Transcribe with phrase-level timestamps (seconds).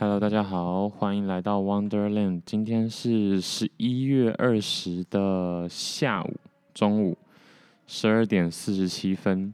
[0.00, 2.42] Hello，大家好，欢迎来到 Wonderland。
[2.46, 6.36] 今天是十一月二十的下午，
[6.72, 7.18] 中午
[7.88, 9.52] 十二点四十七分。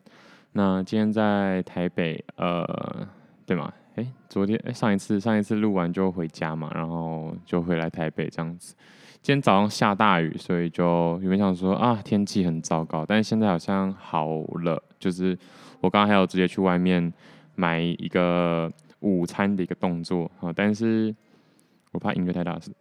[0.52, 2.62] 那今天在台北，呃，
[3.46, 3.72] 对吗？
[3.94, 8.74] 诶，昨天诶，上一次上一次录完就回家嘛，然后就回来台北这样子。
[9.22, 14.28] 今天早上下大雨，所以就原本想说啊，天气很糟糕，但是现在好像好
[14.62, 14.82] 了。
[14.98, 15.38] 就是
[15.80, 17.10] 我刚刚还有直接去外面
[17.54, 18.70] 买一个。
[19.04, 21.14] 午餐的一个动作啊，但是
[21.92, 22.72] 我怕音乐太大声，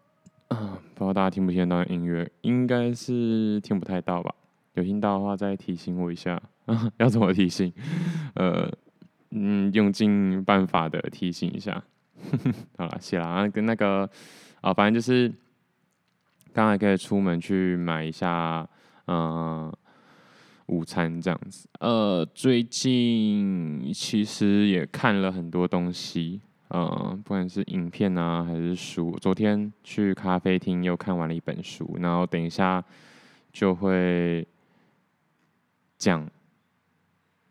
[0.48, 4.34] 啊，不知道大家听不听得到音乐，应该是听不太到吧？
[4.76, 7.72] 有听到的话再提醒我一下，啊， 要怎么提醒？
[8.36, 8.72] 呃，
[9.32, 11.84] 嗯，用尽办法的提醒一下。
[12.78, 14.10] 好了，谢啦，跟那个
[14.62, 15.30] 啊，反正就是
[16.54, 18.66] 刚才可以出门去买一下，
[19.08, 19.72] 嗯。
[20.74, 29.16] 午餐这样子，呃，最近其实也看了很多东西，呃，不管是影片啊还是书。
[29.22, 32.84] 昨天去咖啡厅又看完了一本书，然后等一下
[33.52, 34.46] 就会
[35.98, 36.28] 讲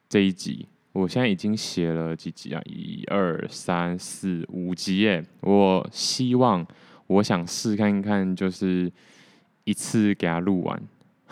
[0.08, 0.66] 这一集。
[0.92, 2.60] 我现在已经写了几集啊？
[2.66, 5.24] 一二三四五集耶！
[5.40, 6.66] 我希望，
[7.06, 8.92] 我想试看看，就是
[9.64, 10.82] 一次给它录完。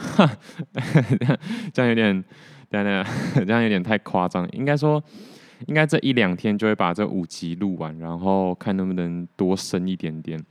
[0.00, 0.30] 哈，
[1.72, 2.24] 这样有点，
[2.68, 3.04] 等等，
[3.46, 4.48] 这样有点太夸张。
[4.52, 5.02] 应该说，
[5.66, 10.42] 应该这一两天就会把这五集录完，然后看能不能多深一点点。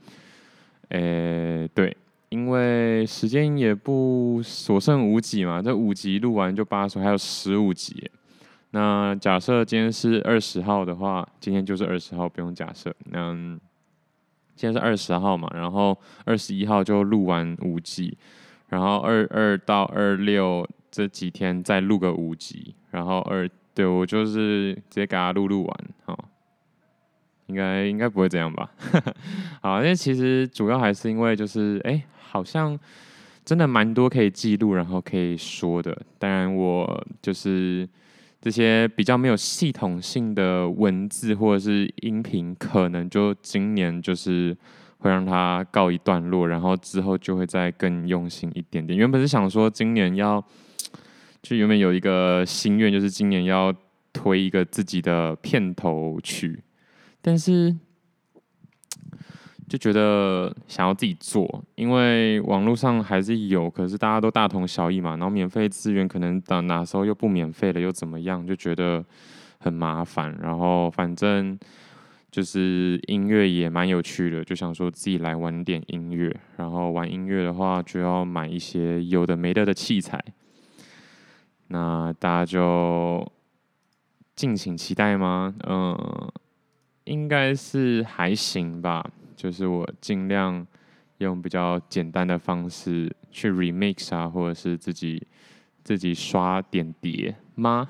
[0.90, 1.96] 诶、对，
[2.30, 8.10] 因为时间也不所剩无几嘛，这五集录完就八十，还有十五集。
[8.72, 12.94] 那假设今天是二十号的话，今天就是二十号，不用假设。
[13.06, 13.32] 那
[14.54, 18.16] 今天是二十号嘛，然后二十一号就录完五集。
[18.70, 25.76] 然后二二到二六这几天再录个五集，然后二对我就是直接给他录录完，
[26.06, 26.18] 哈，
[27.46, 28.70] 应该应该不会这样吧？
[29.60, 32.78] 好，因为其实主要还是因为就是哎，好像
[33.44, 36.00] 真的蛮多可以记录，然后可以说的。
[36.18, 37.88] 当然我就是
[38.40, 44.56] 这些比较没有系统性的文字或者是音频，可能就今年就是。
[45.00, 48.98] 会让它告一段落，然后之后就会再更用心一点点。
[48.98, 50.44] 原本是想说今年要，
[51.42, 53.74] 就原本有一个心愿，就是今年要
[54.12, 56.62] 推一个自己的片头曲，
[57.22, 57.74] 但是
[59.68, 65.10] 就觉得想要自己做，因为网络上还是有，可是大家都大同小异嘛。
[65.12, 69.04] 然后免费资源可能等哪时候又不免费了，又怎么样，就觉得
[69.58, 70.36] 很麻烦。
[70.42, 71.58] 然后反正。
[72.30, 80.22] 就是音乐也蛮有趣的，就想说自己来玩点音乐，然后玩音乐的话就要买一些有的没的的器材，
[81.66, 83.32] 那大家就
[84.36, 85.52] 敬请期待吗？
[85.66, 86.32] 嗯，
[87.04, 89.04] 应该是还行吧，
[89.34, 90.64] 就是我尽量
[91.18, 95.20] 用比较简单的方式去 remix 啊，或者是自己
[95.82, 97.88] 自己刷点碟吗？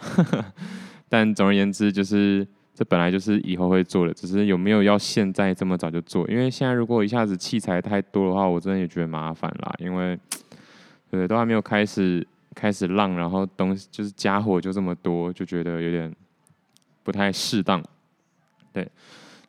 [1.11, 2.49] 但总而言之就是。
[2.81, 6.27] 这本来就是以后会做的，只是有没有要现在这么早就做？
[6.31, 9.71] 因为现在如果一下子器材太多的话，我真的也觉得麻烦啦。
[9.81, 10.19] 因为
[11.11, 16.11] 对，都还没有开始开始浪，然后东西就是家伙就这么多，就觉得有点
[17.03, 17.85] 不太适当。
[18.73, 18.91] 对，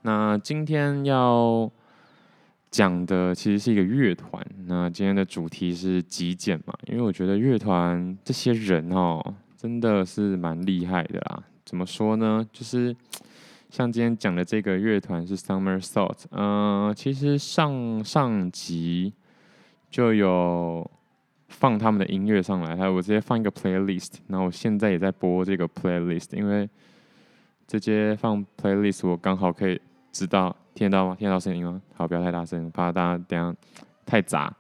[0.02, 1.72] 那今天要
[2.70, 4.46] 讲的其实是一个乐团。
[4.68, 9.24] 那今天的主题是极简嘛，因为我觉得乐团这些人哦，
[9.56, 11.42] 真的是蛮厉害的啦。
[11.72, 12.46] 怎么说呢？
[12.52, 12.94] 就是
[13.72, 19.14] 像今天讲的这个乐团是 Summer Thought，嗯、其实上上集
[19.90, 20.92] 就有
[21.48, 26.70] 放他们的音乐上来，还有我直接放一个 playlist，然后我现在也在播这个 playlist，因为
[27.66, 29.80] 直接放 playlist 我刚好可以
[30.12, 31.16] 知道听得到吗？
[31.18, 31.82] 听得到声音吗？
[31.96, 33.58] 好，不要太大声，怕大家等下
[34.06, 34.54] 太杂。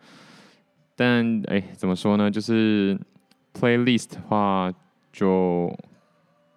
[0.95, 2.31] 但哎，怎么说呢？
[2.31, 2.97] 就是
[3.53, 4.71] playlist 的话
[5.11, 5.77] 就。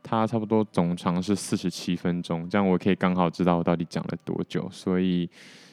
[0.06, 5.28] 它差不多总长是四十七分钟，这样我可以刚好知道我到底讲了多久，所以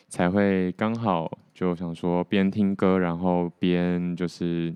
[0.07, 4.73] 才会刚好就想说边听歌，然后边就是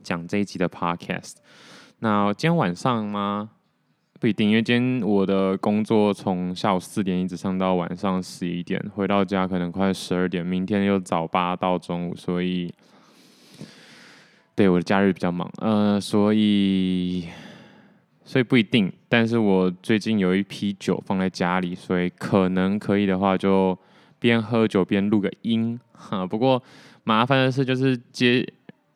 [0.00, 1.34] 讲这一集的 podcast。
[1.98, 3.50] 那今天晚上吗？
[4.20, 10.46] 不一定，因为今天我的工作从下午四点一直上到晚上十一点，回到家可能快十二点。
[10.46, 12.72] 明天又早八到中午，所以
[14.54, 17.26] 对我的假日比较忙，呃，所以。
[18.28, 23.76] 所以不一定，但是我最近有一批酒放在家里，所以可能可以的话就
[24.18, 26.26] 边喝酒边录个音哈。
[26.28, 26.62] 不过
[27.04, 28.46] 麻烦的是，就是接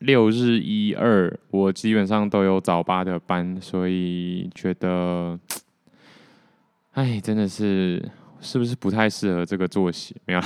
[0.00, 5.40] 六日一二，我基本上都有早八的班，所以觉得，
[6.92, 8.06] 哎，真的是
[8.42, 10.14] 是不是不太适合这个作息？
[10.26, 10.40] 没有。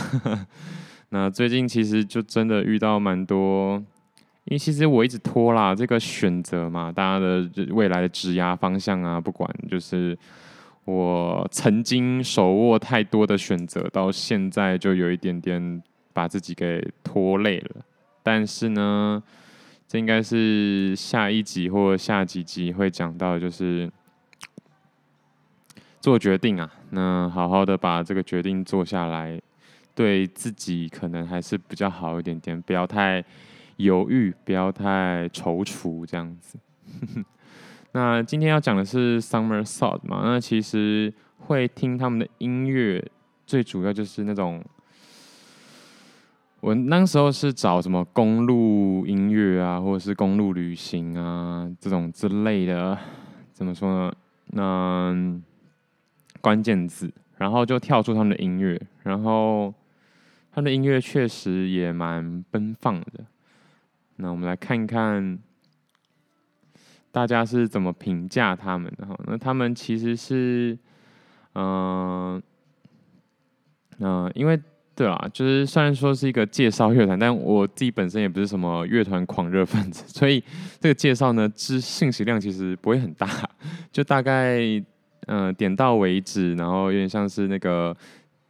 [1.10, 3.82] 那最近其实就真的遇到蛮多，
[4.46, 10.16] 因为其实我一直拖啦，这个选择嘛，大家的未来的职涯方向啊，不管就是
[10.84, 15.82] 我曾经手握太多的选择，到现在就有一点点
[16.12, 17.82] 把自己给拖累了。
[18.22, 19.22] 但是呢，
[19.88, 23.90] 这应该是下一集或下几集会讲到，就是
[26.00, 29.40] 做决定啊，那好好的把这个决定做下来。
[29.94, 33.24] 对自己可能还是比较好一点点，不要太
[33.76, 36.58] 犹豫，不要太踌躇这样子。
[37.92, 43.04] 那今天要讲的是 Summer s o u t 嘛，那其实会听他们的音乐，
[43.46, 44.62] 最主要就是那种，
[46.60, 52.98] 我那时候是找什么公路音乐啊，或者是公路旅行啊这种之类的，
[53.52, 54.14] 怎么说呢？
[54.46, 55.40] 那
[56.40, 59.74] 关键字，然后就跳出他们的音乐，然后。
[60.52, 63.22] 他的音乐确实也蛮奔放的。
[64.16, 65.38] 那我们来看一看
[67.12, 69.18] 大家是怎么评价他们的哈。
[69.26, 70.78] 那他们其实是，
[71.54, 72.42] 嗯、
[73.98, 74.60] 嗯、因为
[74.94, 80.42] 对啊，就是虽然说是一个介绍乐团，但我自己本身也不是什么乐团狂热分子， 所以
[80.80, 83.28] 这个介绍呢，知信息量其实不会很大，
[83.92, 84.60] 就大概
[85.26, 87.96] 嗯、点到为止，然后有点像是那个。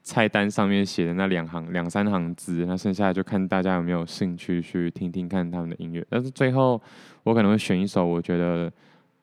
[0.06, 6.06] 菜单上面写的那两行两三行字，那剩下就看大家有没有兴趣去听听看他们的音乐。
[6.08, 6.80] 但是最后
[7.24, 8.72] 我可能会选一首我觉得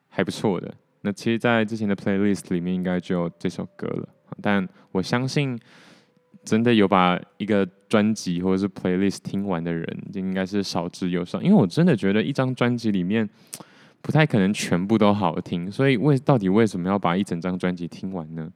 [0.10, 0.70] 还不错的。
[1.00, 4.10] 那其实，在之前的 playlist 里面应该就有这首歌了。
[4.42, 5.58] 但我相信，
[6.44, 11.42] 真的有把一个专辑或者是 playlist 听完的人，就应该是少之又少。
[11.42, 13.30] 因为我真的觉得一张专辑里面
[14.02, 18.52] 不太可能全部都好听，所以为到底为什么要把一整张专辑听完呢？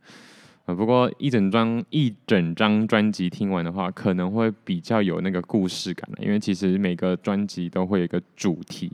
[0.76, 8.92] 不过一整张一整张专辑听完的话，可能会比较有那个故事感，因为其实每个专辑都会有一个主题。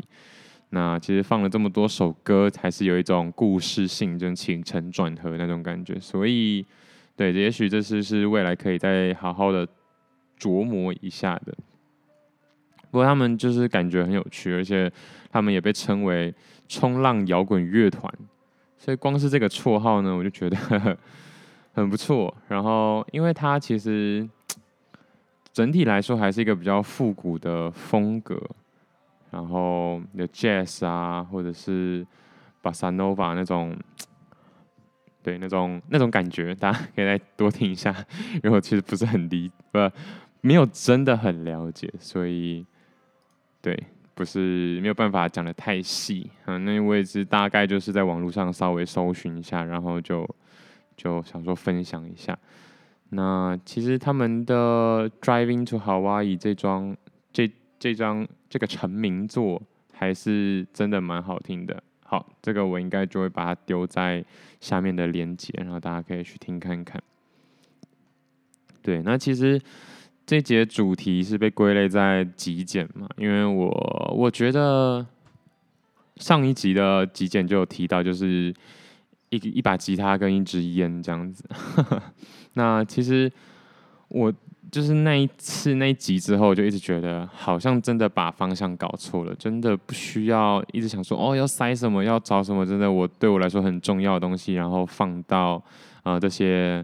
[0.69, 5.99] 那其实放了这么多首歌，还是有一种故事性，就起承转合那种感觉。
[5.99, 6.63] 所以，
[7.15, 9.67] 对，也许这是是未来可以再好好的
[10.39, 11.55] 琢磨一下的。
[12.91, 14.91] 不过他们就是感觉很有趣，而且
[15.31, 16.31] 他们也被称为
[16.67, 18.13] 冲浪摇滚乐团，
[18.77, 20.95] 所以光是这个绰号呢，我就觉得。
[21.73, 24.29] 很不错，然后因为它其实
[25.51, 28.39] 整体来说还是一个比较复古的风格，
[29.31, 32.05] 然后有 jazz 啊，或者是
[32.61, 33.75] bossa nova 那种，
[35.23, 37.89] 对，那种那种感觉，大家可以再多听一下，
[38.35, 39.79] 因为我其实不是很理，不，
[40.41, 42.63] 没有真的很了解，所以
[43.61, 43.75] 对，
[44.13, 50.23] 不是没有办法讲的太细，嗯，那我也是大概就是在网络上稍微搜寻一下，然后就。
[50.95, 52.37] 就想说分享一下，
[53.09, 56.95] 那其实他们的《Driving to Hawaii》这张
[57.31, 59.61] 这这张这个成名作
[59.91, 61.83] 还是真的蛮好听的。
[62.03, 64.23] 好，这个我应该就会把它丢在
[64.59, 67.01] 下面的链接，然后大家可以去听看看。
[68.81, 69.59] 对，那其实
[70.25, 75.05] 这节主题是被归类在极简嘛，因为我我觉得
[76.17, 78.53] 上一集的极简就有提到，就是。
[79.37, 81.43] 一一把吉他跟一支烟这样子，
[82.53, 83.31] 那其实
[84.09, 84.31] 我
[84.71, 95.63] 就是那一次那一集之后，就一直觉得好像真的把方向搞错了，真的不需要一直想说哦要塞什么要找什么，真的我对我来说很重要的东西，然后放到
[96.03, 96.83] 啊、这些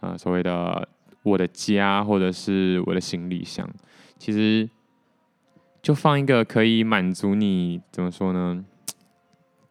[0.00, 0.88] 啊、所谓的
[1.22, 3.68] 我的家或者是我的行李箱，
[4.18, 4.68] 其实
[5.82, 8.64] 就放一个可以满足你怎么说呢？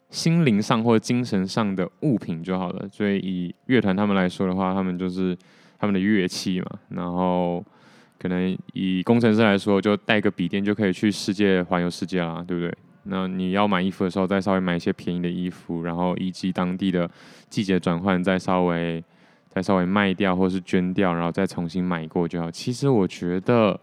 [0.10, 2.88] 心灵上或精神上的物品就好了。
[2.90, 5.38] 所以以乐团他们来说的话，他们就是
[5.78, 6.68] 他们的乐器嘛。
[6.90, 7.64] 然后
[8.18, 12.74] 可能以工程师来说，就带个笔电就可以去世界环游世界啦，对不对？
[13.04, 17.10] 那你要买衣服的时候，再稍微买一些便宜的衣服，然后以及当地的
[17.50, 19.04] 季节转换，再稍微
[19.50, 22.50] 再稍微卖掉或是捐掉，然后再重新买过就好。
[22.50, 23.80] 其实我觉得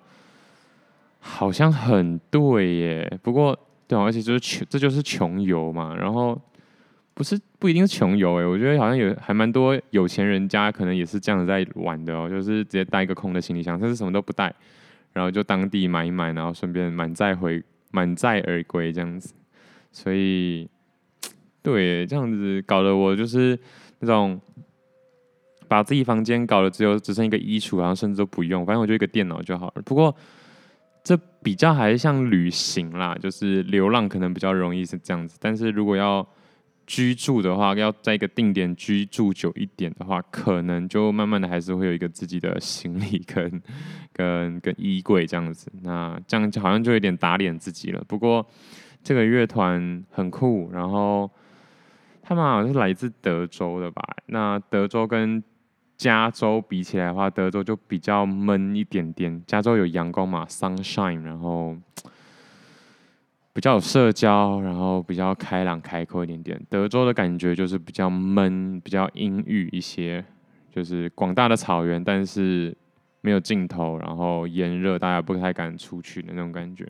[1.20, 3.18] 好像很对耶。
[3.22, 3.58] 不过。
[3.92, 5.94] 对，而且就是穷，这就是穷游嘛。
[5.94, 6.40] 然后
[7.12, 14.54] 不是不一定是穷游哎，我觉得好像有还蛮多有钱人家可能也是这样在玩的哦，就是直接带一个空的行李箱，甚至什么都不带，
[15.12, 19.34] 然后就当地买一买，然后顺便满载回满载而归这样子。
[19.90, 20.66] 所以
[21.62, 23.58] 对，这样子搞得我就是
[23.98, 24.40] 那种
[25.68, 29.82] 把自己房间搞得只有只剩一个衣橱，然后甚至都不用，反正我就一个电脑就好了。
[29.82, 30.16] 不过。
[31.02, 36.26] 这比较还是像旅行啦，就是流浪可能比较容易是这样子，但是如果要
[36.86, 43.62] 居住的话，要在一个定点居住久一点的话，可能就慢慢的还是会有一个自己的行李跟
[44.12, 45.70] 跟跟衣柜这样子。
[45.82, 48.04] 那这样好像就有点打脸自己了。
[48.06, 48.46] 不过
[49.02, 51.30] 这个乐团很酷，然后
[52.20, 54.02] 他们好像是来自德州的吧？
[54.26, 55.42] 那德州跟
[56.02, 59.42] 加州比起来的话，德州就比较闷一点点。
[59.46, 61.76] 加州有阳光嘛，sunshine，然后。
[63.54, 66.58] 比较有社交，然后比较开朗开阔一点点。
[66.70, 70.24] 德州的感觉就是比较闷，比较阴郁一些，
[70.70, 72.74] 就是广大的草原，但是
[73.20, 76.88] 没有尽头，然后炎热，大家不太敢出去的那种感觉。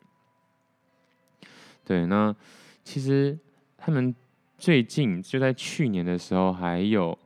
[1.83, 2.33] 对，那
[2.81, 3.37] 其实
[3.77, 4.15] 他们
[4.57, 7.19] 最近就在去年的时候还有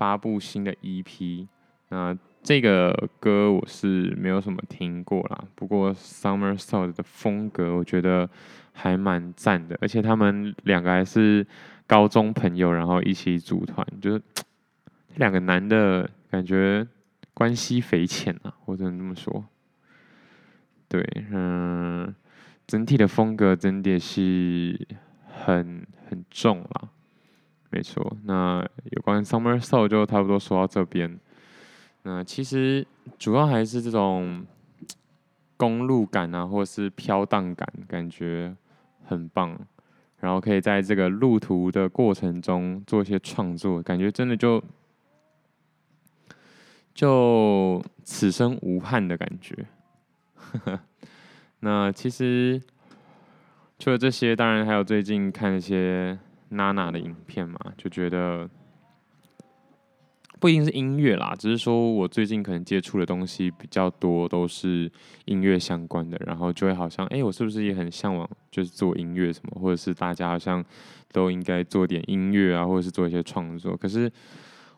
[0.00, 1.46] 发布新的 EP，
[1.90, 8.26] 那这个歌我是没有什么听过啦，不过 Summer Thoughts 的风格我觉得。
[8.72, 11.46] 还蛮赞的，而且他们两个还是
[11.86, 14.22] 高中朋友，然后一起组团，就是
[15.16, 16.86] 两个男的感觉
[17.34, 19.44] 关系匪浅啊，我只能这么说。
[20.88, 22.14] 对，嗯，
[22.66, 24.78] 整体的风格真的是
[25.26, 26.88] 很很重啦，
[27.70, 28.16] 没错。
[28.24, 31.18] 那有关 Summer Soul 就差不多说到这边。
[32.02, 32.86] 那其实
[33.18, 34.44] 主要还是这种
[35.56, 38.54] 公路感啊，或是飘荡感，感觉。
[39.02, 39.58] 很棒，
[40.20, 44.62] 然后可以在这个路途的过程中做一些创作，感觉真的就
[46.94, 49.66] 就此生无憾的感觉。
[51.58, 52.62] 那其实
[53.80, 56.16] 除了这些，当然还有最近看一些
[56.50, 58.48] 娜娜的影片嘛，就觉得。
[60.38, 64.90] 不一定是音乐啦，只是说我最近可能接触的东西比较多，都是
[65.26, 70.64] 音乐相关的，然后就会好像，哎、我是不是也很向往，就是做音乐什么，或者是大家好像
[71.12, 73.76] 都应该做点音乐啊，或者是做一些创作。
[73.76, 74.10] 可是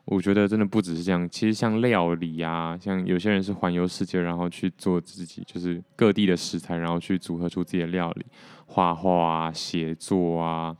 [0.05, 8.27] 我觉得真的不只是这样，其实像料理啊，像有些人是环游世界，然后去做自己，就是各地的食材，然后去组合出自己的料理，
[8.67, 10.77] 画画啊，写作啊，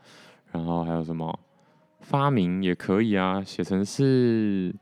[0.53, 1.39] 然后还有什么？
[2.01, 4.75] 发明也可以啊，写成是，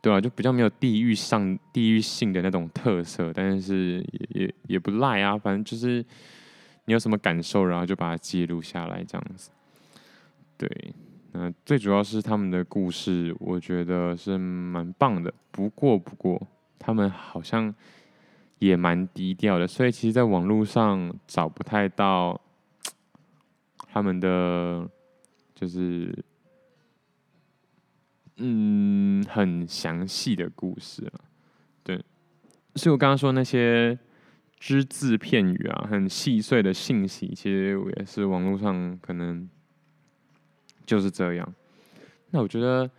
[0.00, 6.04] 对啊，就比较没有地域上地域性的那种特色，但是也也也不赖啊，反正就是
[6.86, 9.50] 你有什么感受，然后就把它记录下来这样子。
[10.56, 10.94] 对，
[11.32, 15.32] 那最主要是他们的故事，我觉得是蛮棒的。
[15.50, 16.40] 不过不过，
[16.78, 17.72] 他们好像
[18.58, 22.40] 也蛮低调的，所以其实在网络上找不太到
[23.92, 24.88] 他们的
[25.62, 26.12] 就是。
[28.38, 31.20] 嗯，很详细的故事了，
[31.84, 32.02] 对，
[32.74, 33.96] 所以我刚刚说那些
[34.58, 39.48] 只字片语啊，很细碎的信息，其实我也是网络上可能
[40.86, 41.54] 就是这样。
[42.30, 42.90] 那我觉得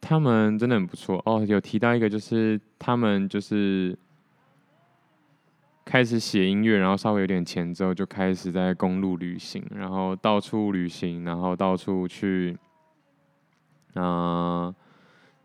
[0.00, 1.44] 他们真的很不错哦。
[1.48, 3.98] 有提到一个，就是他们就是
[5.84, 12.56] 开始写音乐，然后稍微有点钱之后，就开始在公路旅行，然后到处旅行，然后到处去。
[13.94, 14.74] 啊，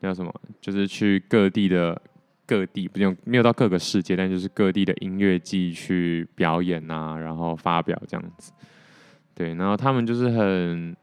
[0.02, 0.34] 叫什么？
[0.62, 2.02] 就是去各地的
[2.46, 8.54] 各地，不用没有到各个世界，但就是各地的音乐季去表演啊，然后发表这样子。
[9.36, 10.96] 对，然后他们就是很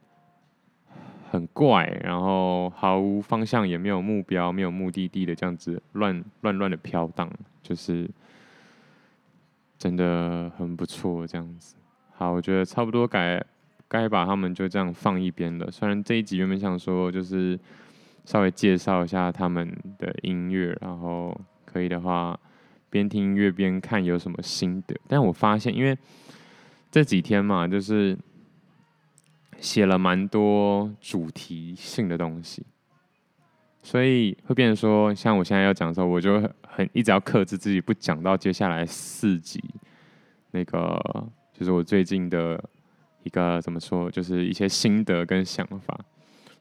[1.30, 7.30] 很怪，然后毫无方向，也没有目标，没有目的地的这样子乱乱乱的飘荡，
[7.62, 8.08] 就是
[9.84, 11.76] 真的很不错这样子。
[12.14, 13.44] 好，我觉得差不多改。
[13.86, 15.70] 该把他们就这样放一边了。
[15.70, 17.56] 虽然这一集原本想说，就是
[18.24, 22.36] 稍微介绍一下他们的音乐，然后可以的话
[22.88, 24.96] 边听音乐边看有什么心得。
[25.06, 25.96] 但我发现，因为
[26.90, 28.18] 这几天嘛，就是
[29.60, 32.64] 写了蛮多主题性的东西，
[33.84, 39.62] 所以会变成说，像我现在要讲的时候，我就很一直要克制自己，不讲到接下来四集
[40.50, 40.98] 那个，
[41.52, 42.60] 就是我最近的。
[43.24, 45.98] 一个怎么说，就是一些心得跟想法，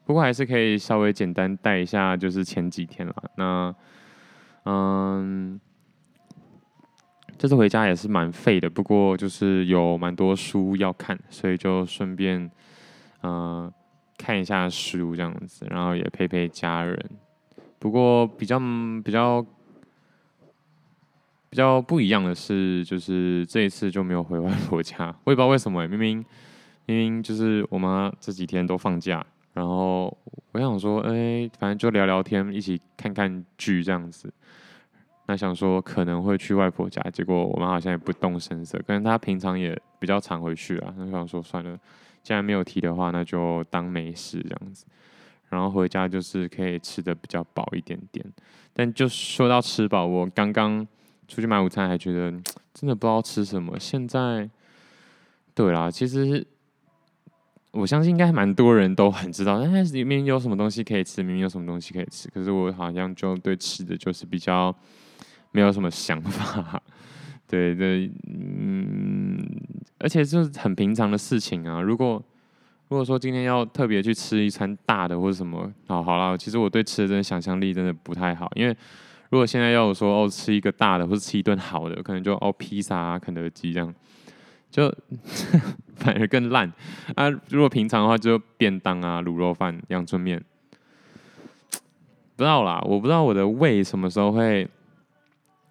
[0.06, 3.14] 不过还是可以稍微简单带一下，就是前几天了。
[3.36, 3.74] 那，
[4.64, 5.60] 嗯，
[7.36, 12.50] 这次回家也是蛮废的，不过就是有蛮多书要看，所以就顺便，
[13.22, 13.70] 嗯，
[14.16, 16.98] 看一下书这样子，然后也陪陪家人。
[17.78, 18.58] 不过比较
[19.04, 19.44] 比较
[21.50, 26.24] 比较不一样的是，就是这一次就没有回外婆家， 我也不知道为什么欸，明明。
[26.86, 30.14] 因为就是我妈这几天都放假，然后
[30.52, 34.30] 我想说，哎、反正就聊聊天，一起看看剧这样子。
[35.26, 40.92] 那想说可能会去外婆家，结果我妈好像也不动声色，可能她平常也比较常回去啊。
[40.98, 41.78] 那想说算了，
[42.24, 44.84] 既然没有提的话，那就当没事这样子。
[45.50, 48.26] 然后回家就是可以吃的比较饱一点点。
[48.72, 50.84] 但就说到吃饱，我刚刚
[51.28, 52.32] 出去买午餐还觉得
[52.72, 53.78] 真的不知道吃什么。
[53.78, 54.50] 现在，
[55.54, 56.44] 对啦，其实
[57.70, 64.74] 我相信应该蛮多人都很知道，但是里面有什么东西可以吃，明明有什么东西可以吃，可是我好像就对吃的就是比较
[65.52, 66.82] 没有什么想法。
[67.46, 69.23] 对对，嗯，
[70.04, 71.80] 而且就是很平常的事情啊。
[71.80, 72.22] 如果
[72.88, 78.50] 如果说今天要特别去吃一餐大的或者什么，好好啦，其实我对吃的真的想象力真的不太好。
[78.54, 78.76] 因为
[79.30, 83.94] 如果现在要我说哦，吃一个大的或者吃一顿好的，可能就哦披萨啊、肯德基这样，
[84.70, 84.94] 就
[85.96, 86.70] 反而更烂
[87.16, 87.30] 啊。
[87.48, 90.38] 如果平常的话，就便当啊、卤肉饭、阳春面，
[92.36, 94.68] 不知道啦，我不知道我的胃什么时候会。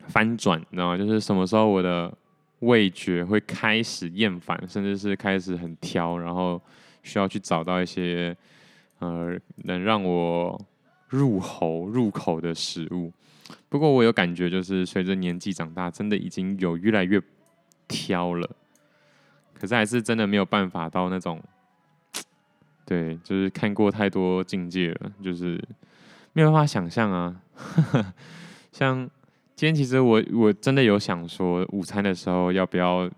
[0.07, 0.97] 翻转，你知道吗？
[0.97, 2.13] 就是什么时候我的
[2.65, 6.61] 味觉会开始厌烦，甚至是开始很挑，然后
[7.03, 8.35] 需要去找到一些
[8.99, 10.59] 呃能让我
[11.07, 13.11] 入喉入口的食物。
[13.69, 17.21] 不过我有感觉，就是随着年纪长大，真的已经有越来越
[17.87, 18.49] 挑了。
[19.53, 21.41] 可是还是真的没有办法到那种，
[22.85, 25.63] 对，就是看过太多境界了，就是
[26.33, 27.41] 没有办法想象啊，
[28.71, 29.09] 像。
[29.55, 33.09] 今天其实我我真的有想说，午餐的时候要不要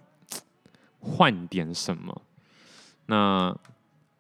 [1.00, 2.22] 换点什么？
[3.08, 3.56] 那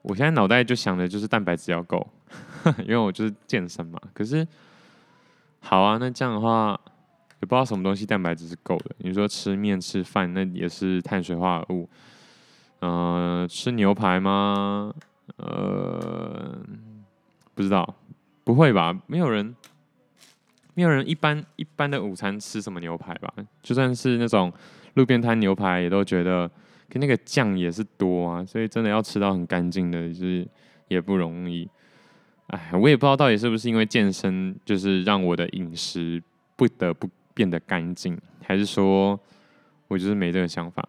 [0.02, 2.08] 我现在脑袋就想的就是蛋白质要够，
[2.80, 4.00] 因为我就是健身嘛。
[4.14, 4.48] 可是
[5.60, 6.80] 好啊，那这样的话
[7.42, 8.96] 也不知道什么东西蛋白质是够的。
[9.00, 11.90] 你说吃面吃饭，那也是碳水化合物。
[12.82, 14.94] 嗯、吃牛排吗？
[15.38, 16.56] 呃，
[17.56, 17.96] 不知道，
[18.44, 18.96] 不会吧？
[19.08, 19.56] 没有人。
[20.76, 23.34] 没有人一般一般的午餐吃什么牛排吧？
[23.64, 24.54] 就算是那种
[24.94, 26.50] 路边摊牛排，也都觉得
[26.90, 30.48] 跟那个酱也是多啊，所以真的要吃到很干净的，就是
[30.90, 31.68] 也不容易。
[32.48, 36.22] 哎，我也不知道到底是不是因为健身，就是让我的饮食
[36.56, 39.20] 不得不变得干净，还是说
[39.88, 40.88] 我就是没这个想法。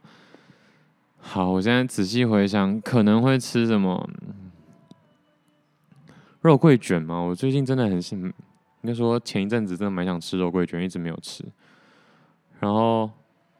[1.19, 4.11] 好，我现在仔细回想，可能会吃什么
[6.43, 7.19] 肉桂卷吗？
[7.19, 8.33] 我最近真的很幸。
[8.87, 11.45] 应该说前一阵子真的蛮想吃肉桂卷，一直没有吃。
[12.61, 13.11] 然后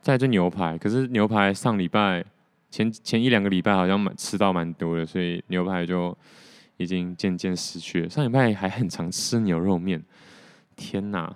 [0.01, 2.25] 再就牛排，可是牛排上礼拜
[2.71, 6.17] 前前一两个礼拜好像蛮吃到蛮多的，所以牛排就
[6.77, 8.09] 已经渐渐失去了。
[8.09, 10.01] 上礼拜还很常吃牛肉面，
[10.77, 11.35] 天哪！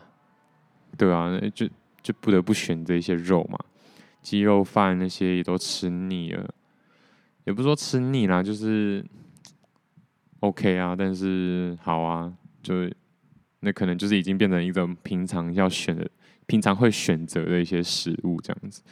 [0.96, 1.68] 对啊，就
[2.00, 3.58] 就不得不选择一些肉嘛，
[4.22, 6.48] 鸡肉饭那些也都吃腻了，
[7.42, 9.04] 也不是说吃腻啦，就是
[10.38, 12.88] OK 啊，但是好啊，就。
[13.60, 16.08] 那可能就是已经变成一种平常要选的、
[16.46, 18.82] 平常会选择的一些食物这样子，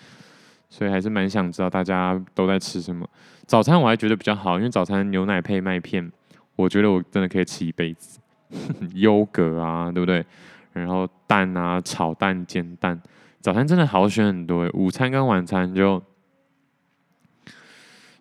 [0.69, 3.09] 所以还是蛮想知道大家都在吃什么。
[3.47, 6.13] 早餐我还觉得比较好，因为早餐牛奶配麦片，
[6.57, 8.21] 我觉得我真的可以吃一辈子。
[8.95, 10.25] 优格啊，对不对？
[10.73, 12.99] 然后蛋啊，炒蛋、煎蛋，
[13.41, 14.67] 早餐真的好选很多。
[14.73, 16.03] 午餐跟晚餐就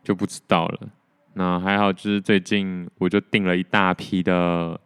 [0.03, 0.89] 就不知道了。
[1.33, 4.77] 那还好，就是最近我就订了一大批的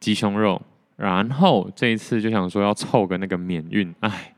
[0.00, 0.60] 鸡胸肉。
[1.02, 4.32] 然后这一次就想说要凑个那个免运，哎，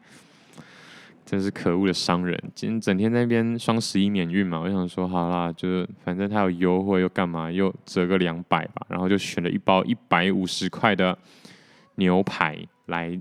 [1.27, 2.43] 真是可恶的商人！
[2.55, 11.19] 今天整天在那边双十一免运嘛，我想说好啦，就是反正他有优惠又干嘛，又折个两百吧，然后就选了一包一百五十块的
[11.97, 13.21] 牛排来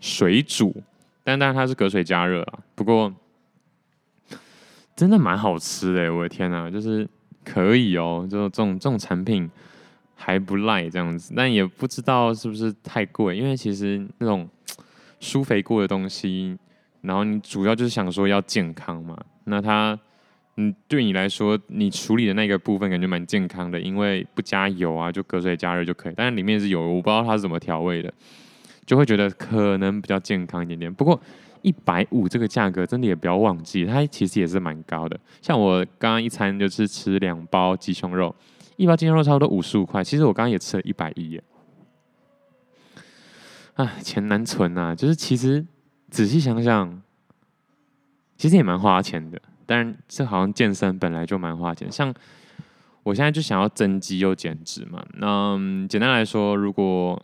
[0.00, 0.74] 水煮，
[1.22, 3.12] 但当然它是隔水加热啊，不过
[4.96, 7.06] 真的蛮好吃的，我的天哪，就是
[7.44, 9.50] 可以哦，就这种这种产品。
[10.24, 14.48] 还不赖这样子，但也不知道是不是太贵，因为其实那种
[15.18, 16.56] 舒肥过的东西，
[17.00, 19.98] 然后你主要就是想说要健康嘛，那它
[20.58, 28.14] 嗯对你来说，你处理的那个部分感觉蛮健康的，因为不加油啊，就隔水加热就可以，但是里面是有，我不知道它是怎么调味的，
[28.86, 30.94] 就会觉得可能比较健康一点点。
[30.94, 31.20] 不过
[31.62, 35.18] 一百五这个价格真的也不要忘记，它其实也是蛮高的。
[35.40, 38.32] 像我刚刚一餐就是吃两包鸡胸肉。
[38.82, 41.44] 一包鸡胸肉差不多五十五块，其实我刚刚也吃了一百一耶。
[43.74, 44.92] 啊，钱难存呐！
[44.92, 45.64] 就是其实
[46.10, 47.00] 仔细想想，
[48.36, 49.40] 其实也蛮花钱的。
[49.66, 51.90] 但这好像健身本来就蛮花钱。
[51.92, 52.12] 像
[53.04, 55.00] 我现在就想要增肌又减脂嘛。
[55.14, 55.56] 那
[55.88, 57.22] 简单来说，如果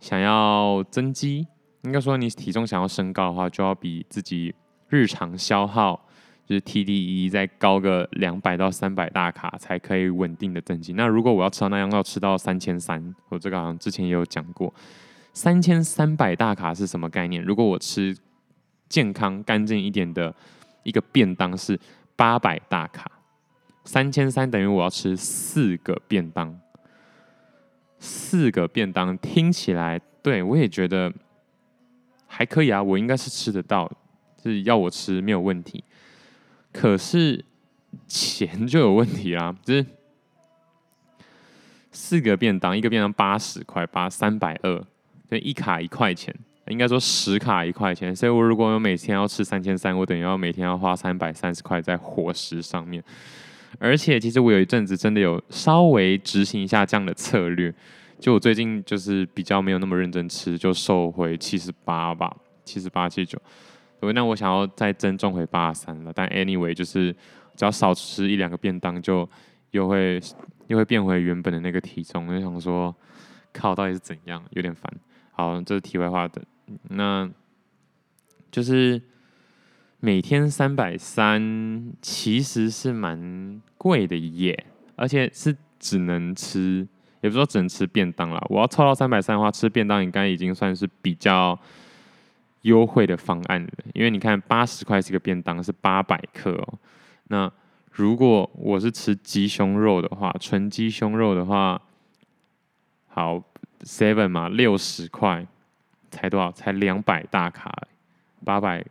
[0.00, 1.46] 想要增肌，
[1.82, 4.52] 应该说你体重想要升高的话，就要比自己
[4.88, 6.05] 日常消耗。
[6.46, 10.92] 就是 TDE 再高个两百到三百大卡才可以稳定的增肌。
[10.92, 14.72] 那如果我要吃到那样，要吃到三千三，我这个好像之前也有讲过，
[15.32, 17.42] 三千三百大卡是什么概念？
[17.42, 18.16] 如果我吃
[18.88, 20.32] 健康干净一点的
[20.84, 21.76] 一个便当是
[22.14, 23.10] 八百大卡，
[23.84, 26.56] 三千三等于我要吃四个便当，
[27.98, 31.12] 四个便当听起来，对我也觉得
[32.28, 33.90] 还可以啊，我应该是吃得到，
[34.40, 35.82] 就是要我吃没有问题。
[36.78, 37.42] 可是
[38.06, 39.86] 钱就有问题啦， 就是
[41.90, 44.84] 四个便当，一个便当八十块，八三百二，
[45.26, 46.34] 对，一卡一块钱，
[46.68, 53.02] 应该说十卡一块钱，所以我如果我每天要吃三千三，我等于要每天要花三百三十块在伙食上面。
[53.78, 57.74] 而且，其实我有一阵子真的有稍微执行一下这样的策略，
[58.20, 63.38] 就我最近就是比较没有那么认真吃，就瘦回七十八吧，七十八七九。
[63.38, 63.42] 79
[64.00, 66.12] 对，那我想要再增重回八三了。
[66.14, 67.12] 但 anyway，就是
[67.54, 69.28] 只要少吃一两个便当，就
[69.70, 70.20] 又会
[70.66, 72.26] 又会变回原本的那个体重。
[72.26, 72.94] 我就想说，
[73.52, 74.42] 靠，到底是怎样？
[74.50, 74.92] 有点烦。
[75.32, 76.42] 好，这是题外话的。
[76.90, 77.28] 那
[78.50, 79.00] 就是
[80.00, 86.86] 每天三百三，其实是蛮贵的耶，而且是只能吃。
[87.22, 91.58] 也不是说只能吃便当了，我要凑到三百三的话，吃便当应该已经算是比较
[92.66, 93.66] 优惠的方案。
[93.94, 96.78] 因为你看，八十块是一个便当，是八百克哦。
[97.28, 97.50] 那
[97.90, 101.80] 如果我是吃鸡胸肉的话，纯鸡胸肉的话，
[103.08, 103.42] 好
[103.82, 105.46] ，seven 嘛，六十块。
[106.08, 106.50] 才多少？
[106.52, 107.70] 才两百大卡，
[108.42, 108.82] 八百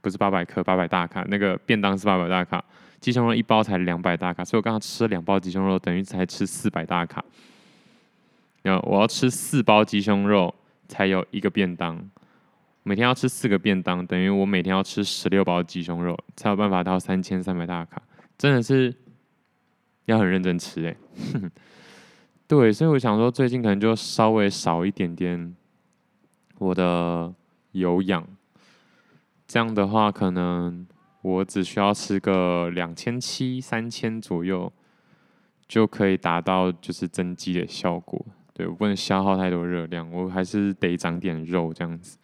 [0.00, 1.24] 不是八百克，八百大卡。
[1.28, 2.64] 那个便当是八百大卡，
[3.00, 7.24] 鸡胸肉一包才两百大卡，所以我刚刚吃了两包鸡胸肉，等于才吃四百大卡。
[8.62, 10.52] 然后我要吃四包鸡胸肉
[10.88, 11.96] 才有一个便当，
[12.82, 18.02] 每天要吃四个便当，等于我每天要吃十六包鸡胸肉才有办法到三千三百大卡，
[18.36, 18.94] 真的是
[20.06, 20.96] 要很认真吃哎。
[22.46, 25.54] 对，所以我想说，最近可能就稍微少一点点。
[26.58, 27.32] 我的
[27.70, 28.26] 有氧，
[29.46, 30.84] 这样的话，可能
[31.22, 34.72] 我只需要吃个两千七、三千左右，
[35.68, 38.26] 就可以达到就是增肌的效果。
[38.54, 42.18] 对，我不能消耗太多热量，我还是得长点肉这样子。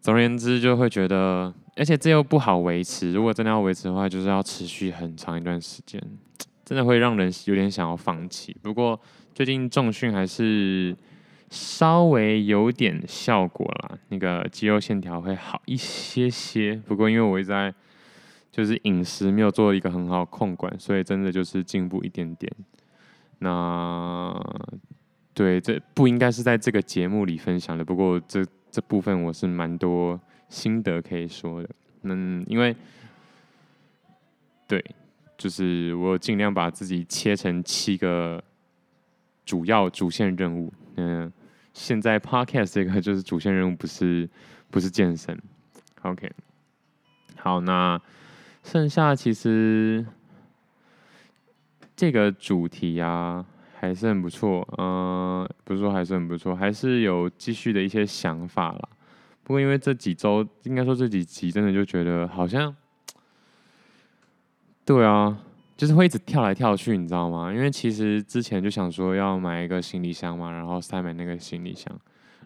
[0.00, 3.12] 总而言之，就会觉得，而且这又不好维持。
[3.12, 6.02] 如果真的要维持的话，就是要持续很长一段时间，
[6.64, 8.56] 真的会让人有点想要放弃。
[8.62, 9.00] 不过
[9.34, 10.96] 最近重训还是。
[11.52, 16.76] 稍微有点效果啦，那个肌肉线条会好一些些。
[16.86, 17.74] 不过因为我一直在
[18.52, 22.52] 就是饮食没有做一个很好控管，所以真的就是进步一点点。
[23.40, 24.32] 那
[25.34, 27.84] 对，这不应该是在这个节目里分享的。
[27.84, 31.68] 不过这这部分我是蛮多心得可以说的。
[32.02, 32.74] 嗯，因为
[34.66, 34.84] 对，
[35.36, 38.42] 就是我尽量把自己切成七个
[39.44, 40.72] 主要主线任务。
[40.96, 41.32] 嗯。
[41.72, 44.28] 现在 Podcast 这个就是主线任务，不是
[44.72, 45.40] 不是健身。
[46.02, 46.28] OK，
[47.36, 47.98] 好，那
[48.64, 50.04] 剩下其实
[51.94, 53.46] 这个主题啊
[53.80, 58.88] 还是很不错，嗯、不是说还是很不错，还是有继续的一些想法啦。
[59.42, 62.76] 不过因为这几周，应该说这几集，真的就觉得好像，
[64.84, 65.38] 对啊。
[65.78, 67.50] 就是会一直跳来跳去，你知道吗？
[67.50, 71.90] 因为其实之前就想说要买一个行李箱嘛，然后塞满那个行李箱。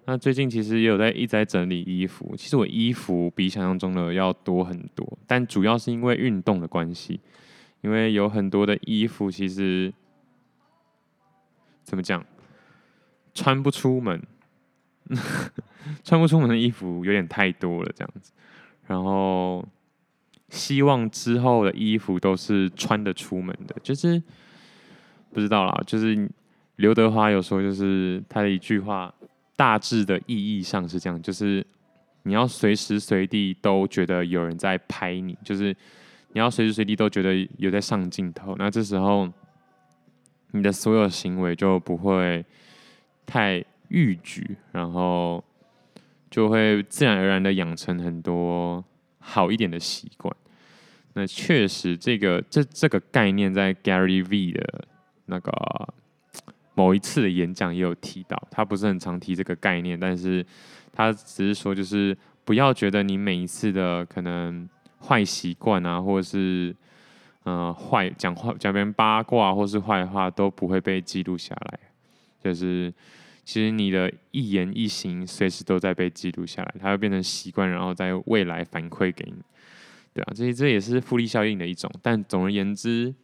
[0.04, 2.32] 那最近其实也有在一直在整理衣服。
[2.38, 7.18] 其实我衣服比想象中的要多很多，但主要是因为运动的关系。
[7.80, 9.92] 因为有很多的衣服其实
[11.84, 12.24] 怎么讲，
[13.32, 14.20] 穿不出门，
[16.02, 18.32] 穿不出门的衣服有点太多了，这样子。
[18.88, 19.64] 然后。
[20.50, 24.22] 希望之后的衣服都是穿得出门的，就是
[25.32, 25.82] 不知道啦。
[25.84, 26.30] 就是
[26.76, 29.12] 刘德华有说，就是他的一句话，
[29.56, 31.66] 大致的意义上是这样，就是
[32.22, 35.74] 你要随时随地都觉得有人在拍你，就是
[36.34, 39.28] 你要随时随地都觉得有在上镜头，那这时候
[40.54, 42.44] 你的所有行为就不会
[43.26, 45.42] 太逾矩，然后
[46.30, 48.82] 就会自然而然的养成很多
[49.18, 50.34] 好一点的习惯。
[51.14, 54.84] 那确实，这个这这个概念在 Gary V 的
[55.26, 55.52] 那个
[56.74, 58.40] 某一次的演讲也有提到。
[58.48, 60.46] 他不是很常提这个概念，但是
[60.92, 64.68] 他只是说，就是不要觉得你每一次的可能
[65.00, 66.74] 坏习惯啊，或者是
[67.44, 71.78] 嗯、坏讲话讲别人八卦或是坏话都不会被记录下来。
[72.42, 72.92] 就是
[73.44, 79.42] 其实你的一言一行随时都在被记录下来，它会变成习惯，然后在未来反馈给你。
[80.12, 83.14] 对啊，这这也是复利效应的一种，但总而言之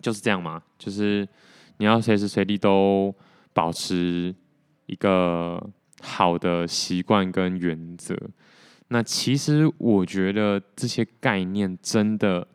[0.00, 1.26] 就是这样嘛，就是
[1.78, 3.14] 你要随时随地都
[3.52, 4.34] 保持
[4.86, 5.64] 一个
[6.00, 8.16] 好的习惯跟原则。
[8.88, 12.46] 那其实我觉得这些概念真的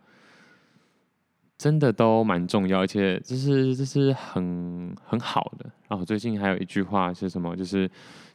[1.62, 5.72] 真的都蛮重要，而且这是这是很很好的。
[5.88, 7.56] 然后最近还有一句话是什么？
[7.56, 7.88] 就是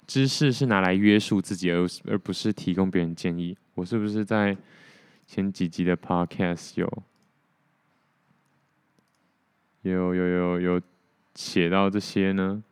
[0.06, 3.58] 知识是拿来约束自己，而而不是提供别人建议。
[3.74, 4.56] 我是不是在
[5.26, 7.02] 前几集的 Podcast 有
[9.82, 10.80] 有有有有
[11.34, 12.62] 写到这些呢？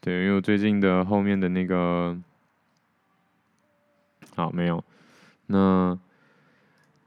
[0.00, 2.16] 对，因为我最近的后面的那个
[4.36, 4.84] 好没有
[5.46, 5.98] 那。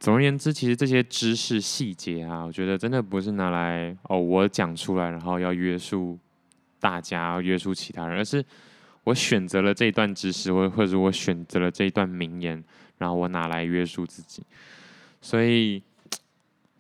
[0.03, 6.19] 总而言之，其实这些知识细节啊，我觉得真的不是拿来哦，我讲出来，然后要约束
[6.77, 8.43] 大家，约束其他人，而是
[9.05, 12.61] 我选择了这一段知识，或或者我选择了这一段名言，
[12.97, 14.43] 然后我拿来约束自己。
[15.21, 15.81] 所以，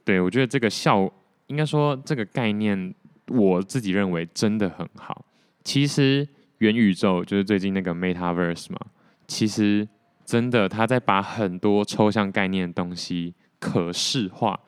[0.03, 1.09] 对，我觉得这个效，
[1.47, 2.93] 应该说这个概念，
[3.29, 5.23] 我自己认为真的很好。
[5.63, 8.79] 其实元宇宙就是最近那个 Metaverse 嘛，
[9.27, 9.87] 其实。
[10.25, 14.59] 真的，他在把很多抽象概念的东西可视化，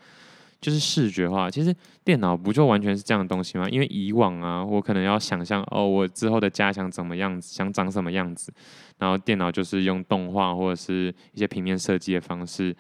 [0.60, 1.50] 就是视觉化。
[1.50, 3.68] 其实电脑不就完全是这样的东西吗？
[3.70, 8.54] 因为以往啊，我可能要想象哦，我之后的家想怎么样子，想长什么样子，
[8.98, 12.76] 然后电脑就是用动画或者是一些平面设计的方式，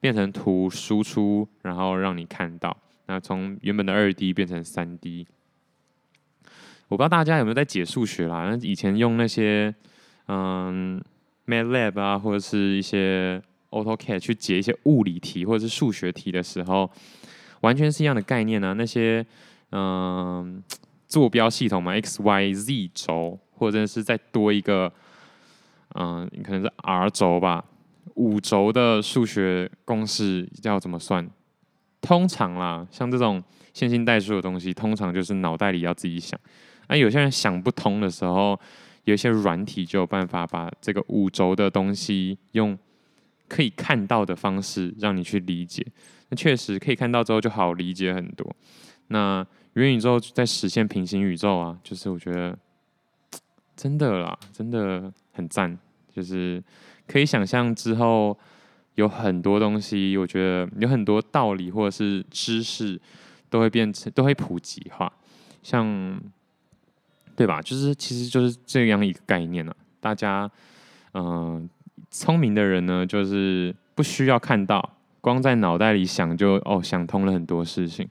[0.00, 2.76] 变成图输出，然后让你看到。
[3.06, 5.26] 那从原本的二 D 变成三 D，
[6.88, 8.48] 我不知道大家有没有在解数学啦？
[8.48, 9.74] 那以前用那些
[10.28, 11.02] 嗯。
[11.50, 16.88] MATLAB 啊，或者是一些 AutoCAD 去解一些物理题或者是数学题的时候，
[17.62, 18.72] 完全是一样的概念啊。
[18.74, 19.26] 那些
[19.72, 20.62] 嗯、
[21.06, 24.92] 坐标系统嘛，x、y、z 轴，或者是再多一个
[25.94, 27.64] 嗯、呃，可能是 r 轴吧，
[28.14, 31.28] 五轴的数学公式要怎么算？
[32.00, 36.38] 通常啦，像这种线性代数的东西，通常就是脑袋里要自己想。
[36.88, 38.58] 那有些人想不通的时候。
[39.04, 42.78] 有一些软体就有办法把这个五轴的东西用
[43.48, 45.84] 可以看到的方式让你去理解。
[46.28, 48.54] 那确实可以看到之后就好理解很多。
[49.08, 52.56] 那元宇宙在实现平行宇宙啊，就是我觉得
[53.74, 55.76] 真的啦，真的很赞。
[56.14, 56.62] 就是
[57.06, 58.38] 可以想象之后
[58.96, 63.00] 有很多东西，我觉得有很多道理或者是知识
[63.48, 65.12] 都会变成都会普及化，
[65.62, 66.20] 像。
[67.40, 67.62] 对吧？
[67.62, 69.76] 就是其实就是这样一个概念呢、啊。
[69.98, 70.50] 大家，
[71.14, 71.66] 嗯、
[72.10, 78.06] 聪明的人呢，就是不需要看到，光在脑袋里想就哦想通了很多事情。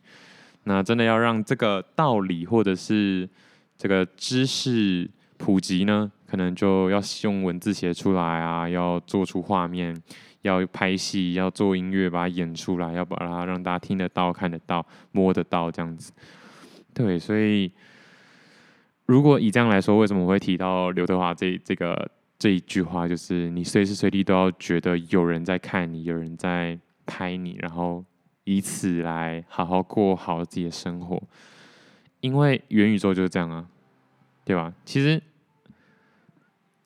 [0.63, 3.29] 那真的要让这个道理或者是
[3.77, 9.95] 这个知识普及呢，可能就要用文字写出来啊，要做出画面，
[10.41, 16.11] 要拍戏，要做音乐，把它演出来，要把它让大家听得到、看得到、摸得到这样子。
[16.95, 17.71] 对，所以。
[19.09, 23.07] 如果以这样来说，为什么我会提到刘德华这这个这一句话？
[23.07, 28.05] 就是你随时随地都要觉得有人在看你，有人在拍你，然后
[28.43, 31.19] 以此来好好过好自己的生活。
[32.19, 33.65] 因为元宇宙就是这样啊，
[34.45, 34.71] 对吧？
[34.85, 35.19] 其实，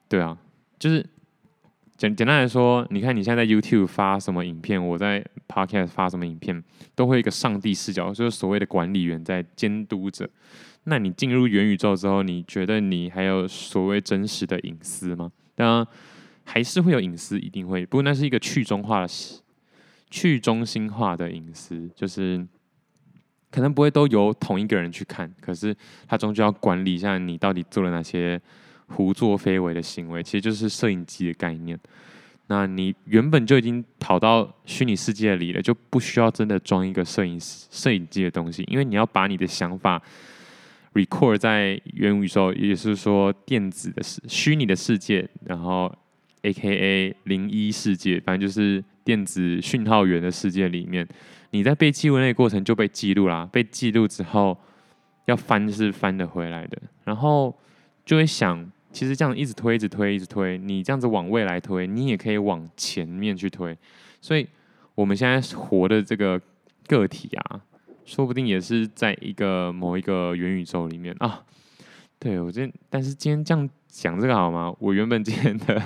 [0.08, 0.38] 对啊，
[0.80, 1.06] 就是
[1.98, 6.64] 简简单来说，你看你现在在 YouTube 发什么影片，我在 Podcast 发什么影片，
[6.96, 10.30] 都会一个上帝视角，就是所谓的管理员在监督着。
[10.86, 15.32] 那你进入元宇宙之后，你觉得你还有所谓真实的隐私吗？
[15.56, 15.88] 当然
[16.43, 17.86] 还是会有隐私，一定会。
[17.86, 19.08] 不过那是一个去中化的、
[20.10, 22.46] 去中心化的隐私，就是
[23.50, 25.74] 可能不会都由同一个人去看，可是
[26.06, 28.41] 他终究要管理一下你到底做了哪些
[28.88, 30.22] 胡作非为的行为。
[30.22, 31.80] 其实就是摄影机的概念。
[32.48, 40.02] 那你原本就已经跑到虚拟世界里了，就不需要真的装一个摄影摄影机的东西，因为你要把你的想法。
[40.94, 45.94] Record 在元宇宙，也就是说电子的世虚拟的世界，然后
[46.44, 51.08] AKA 零一世界，反正就是电子讯号源的世界里面，
[51.52, 53.50] 你在被记录那个过程就被记录啦。
[53.52, 54.58] 被记录之后
[55.26, 57.58] 要翻是翻得回来的，然后
[58.06, 63.76] 就会想，其实这样一直推，一直推，一直推，你这样子往未来推，你也可以往前面去推。
[64.22, 64.48] 所以
[64.96, 66.40] 我们现在活的这个
[66.88, 67.62] 个体啊。
[68.06, 71.44] 说不定也是在一个某一个元宇宙里面啊。
[72.20, 74.74] 对，我今天，但是今天这样讲这个好吗？
[74.80, 75.82] 我原本今天的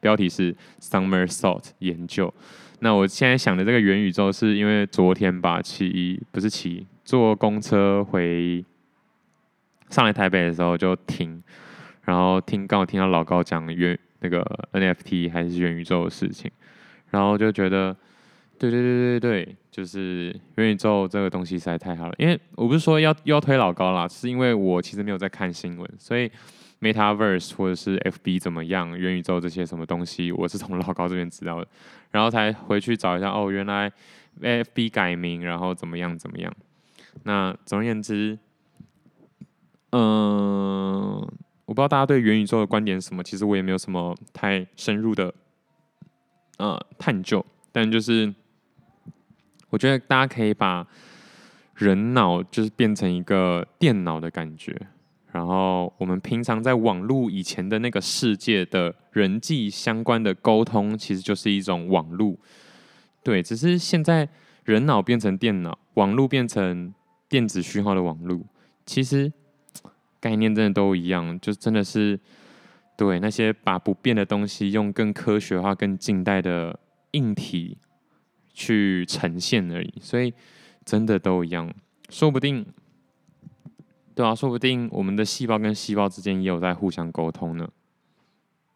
[0.00, 2.32] 标题是 Summer Salt 研究。
[2.80, 8.64] 那我现在想的这个元宇宙，是因为昨天吧，骑不是骑，坐公车回
[9.88, 11.42] 上来台北的时候就听，
[12.04, 16.50] 然后听刚好听到老高讲元那个 NFT 还是元宇宙的事情，
[17.10, 17.96] 然后就觉得。
[18.58, 22.14] 对对对对对，就是元宇宙这个东西实在太好了。
[22.18, 26.30] 因为我不是说要要推老高啦，是因为我其实没有在看新闻，所以
[26.80, 31.68] Metaverse 或者是 FB 怎么样，元宇宙这些什么东西，我是从老高这边知道的，
[32.10, 33.30] 然后才回去找一下。
[33.30, 33.92] 哦，原来
[34.40, 36.52] FB 改名，然后怎么样怎么样。
[37.24, 38.38] 那总而言之，
[39.90, 41.16] 嗯、
[41.64, 45.32] 我不知道大家对元宇宙的观点是什么，其实我也没有什么太深入的
[46.58, 48.32] 呃探究，但就是
[49.70, 50.86] 我觉得大家可以把
[51.74, 54.74] 人脑就是变成一个电脑的感觉。
[55.32, 62.36] 然后我们平常在网络以前的那个世界的人际相关的沟通，其实就是一种网络。
[63.22, 64.26] 对，只是现在
[64.64, 66.94] 人脑变成电脑，网络变成
[67.28, 68.40] 电子讯号的网络，
[68.86, 69.30] 其实
[70.18, 72.18] 概念真的都一样，就真的是
[72.96, 76.78] 对那些把不变的东西用更科学化、更近代的
[77.10, 77.76] 硬体
[78.56, 79.92] 去呈现而已。
[80.00, 80.32] 所以
[80.84, 81.70] 真的都一样，
[82.08, 82.64] 说不定。
[84.14, 87.68] 对啊，说不定我们的细胞跟细胞之间也有在互相沟通呢。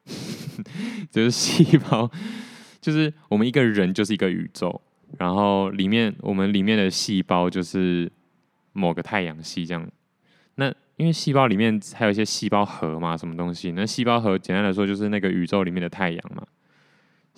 [1.10, 2.10] 就是细胞，
[2.78, 4.82] 就是我们一个人就是一个宇宙，
[5.16, 8.12] 然后里面我们里面的细胞就是
[8.74, 9.90] 某个太阳系这样。
[10.56, 13.72] 那因为细胞里面还有一些细胞核嘛，什么东西？
[13.72, 16.46] 那细胞核简单来说就是那个宇宙里面的太阳嘛，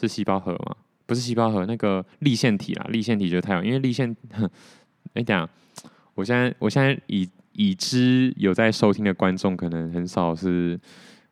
[0.01, 0.77] 是细胞核吗？
[1.13, 3.65] 不是细胞核，那个立线体啦，立线体就是太阳。
[3.65, 4.17] 因为立线，
[5.15, 5.49] 哎，等下，
[6.15, 7.29] 我现在我现在已。
[7.55, 10.81] 已知有在收听的观众可能很少是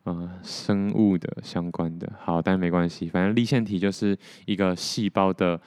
[0.03, 4.14] 呃生物的相关的，好，但没关系，反正立线体就是
[4.45, 5.59] 一个细胞的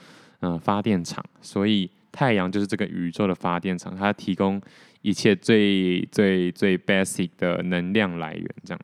[0.42, 4.62] 呃发电厂，所以太阳就是这个宇宙的发电厂，它提供
[5.02, 8.80] 一切最最最 basic 的能量来源，这样。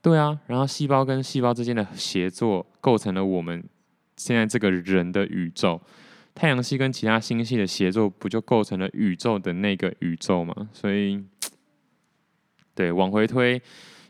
[0.00, 3.60] 对啊，然后细胞跟细胞之间的协作构成了我们
[4.16, 5.80] 现在这个人的宇宙。
[6.34, 10.68] 太阳系跟其他星系的协作，不就构成了宇宙的那个宇宙吗？
[10.70, 11.24] 所以，
[12.74, 13.58] 对，往回推，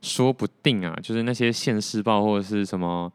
[0.02, 3.12] 说不定啊，就是那些现世报或者是什么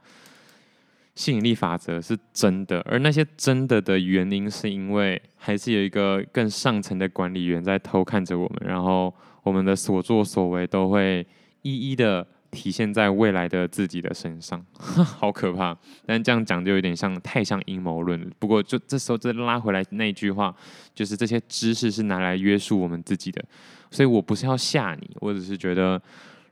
[1.14, 11.28] 吸引力法则是真的，而那些真的的原因，是因为还是有一个更上层的管理员在偷看着我们，然后我们的所作所为都会
[11.64, 12.26] 一一的。
[12.52, 15.76] 体现在未来的自己的身上， 好可怕！
[16.06, 18.28] 但这样讲就有点像太像阴谋论了。
[18.38, 20.54] 不过就这时候再拉回来那句话，
[20.94, 23.44] 就是这些知识是拿来约束我们自己的。
[23.90, 26.02] 所以我不是要吓你，我只是觉得，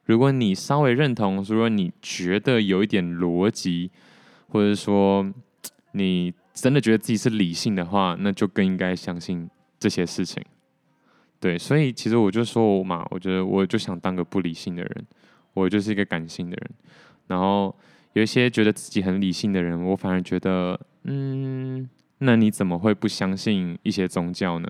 [0.06, 3.92] 如果你稍微认同，如果你觉得有一点逻辑，
[4.48, 5.30] 或者说
[5.92, 10.44] 你真的觉得自己是理性的话，那就更应该相信这些事情。
[11.40, 15.06] 对，所以其实我就说嘛，我觉得我就想当个不理性的人。
[15.54, 16.72] 我就是一个感性的人，
[17.28, 17.76] 然后
[18.14, 24.70] 有一些觉得自己很理性的人，我反而觉得，嗯，那你怎么会不相信一些宗教呢？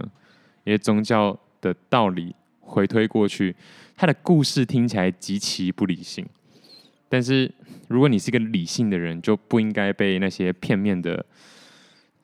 [0.63, 3.55] 因为宗教的道理回推过去，
[3.95, 6.25] 他的故事听起来极其不理性。
[7.07, 7.51] 但是
[7.87, 11.25] 如果你是一个理性的人，就不应该被那些片面的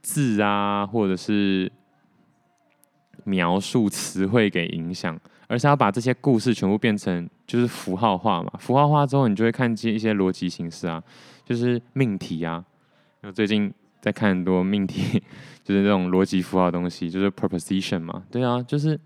[0.02, 1.72] 字啊，或者是
[3.24, 5.20] 描述词汇给影响。
[5.48, 11.02] 而是要把这些故事全部变成就是符号化嘛，符号化之后，你就会看见一些逻辑形式啊，
[11.46, 12.64] 就是命题啊。
[13.22, 15.22] 我最近在看很多命题，
[15.64, 18.24] 就是这种逻辑符号东西，就是 proposition 嘛。
[18.32, 19.00] 对啊，就是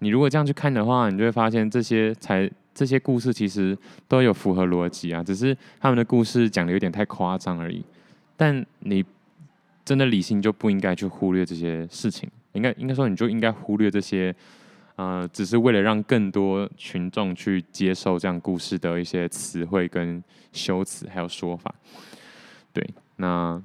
[0.00, 7.84] 你如果这样去看的话，你就会发现这些才这些故事其实都有符合逻辑啊，只是他们的故事讲的有点太夸张而已。
[8.36, 9.04] 但你
[9.84, 14.34] 真的理性就不应该去忽略这些事情，应该应该说你就应该忽略这些。
[14.98, 21.72] 呃，只是为了让更多群众去接受这样故事的一些词汇跟修辞，还有说法。
[22.72, 22.84] 对，
[23.14, 23.62] 那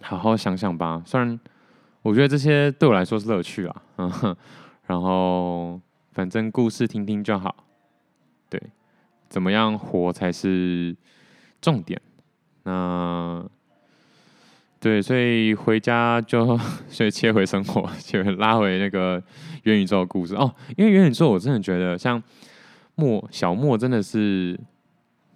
[0.00, 1.02] 好好想想吧。
[1.04, 1.38] 虽然
[2.00, 4.34] 我觉得这些对我来说是乐趣啊，嗯，
[4.86, 5.78] 然后
[6.12, 7.54] 反正故事听听就好。
[8.48, 8.58] 对，
[9.28, 10.96] 怎么样活才是
[11.60, 12.00] 重点。
[12.62, 13.46] 那。
[14.82, 16.58] 对，所以回家就
[16.90, 19.22] 所以切回生活，就拉回那个
[19.62, 20.52] 元宇宙的故事哦。
[20.76, 22.20] 因为元宇宙，我真的觉得像
[22.96, 24.58] 莫小莫真的是